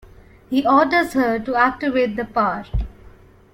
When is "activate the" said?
1.55-2.25